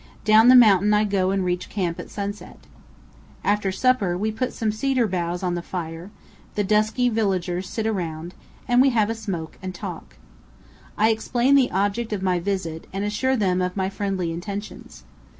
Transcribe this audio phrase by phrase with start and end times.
[0.25, 2.57] Down the mountain I go and reach camp at sunset.
[3.43, 6.09] After supper we put some cedar boughs on the fire;
[6.55, 8.33] the dusky villagers sit around,
[8.67, 10.15] and we have a smoke and a talk.
[10.97, 15.03] I explain the object of my visit, and assure them of my friendly intentions.